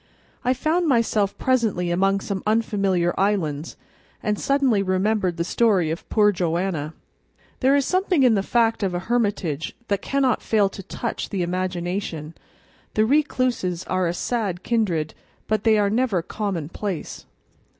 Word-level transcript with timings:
I 0.43 0.55
found 0.55 0.87
myself 0.87 1.37
presently 1.37 1.91
among 1.91 2.21
some 2.21 2.41
unfamiliar 2.47 3.13
islands, 3.19 3.77
and 4.23 4.39
suddenly 4.39 4.81
remembered 4.81 5.37
the 5.37 5.43
story 5.43 5.91
of 5.91 6.09
poor 6.09 6.31
Joanna. 6.31 6.95
There 7.59 7.75
is 7.75 7.85
something 7.85 8.23
in 8.23 8.33
the 8.33 8.41
fact 8.41 8.81
of 8.81 8.95
a 8.95 8.99
hermitage 9.11 9.75
that 9.89 10.01
cannot 10.01 10.41
fail 10.41 10.69
to 10.69 10.81
touch 10.81 11.29
the 11.29 11.43
imagination; 11.43 12.33
the 12.95 13.05
recluses 13.05 13.83
are 13.83 14.07
a 14.07 14.13
sad 14.15 14.63
kindred, 14.63 15.13
but 15.45 15.65
they 15.65 15.77
are 15.77 15.91
never 15.91 16.23
commonplace. 16.23 17.27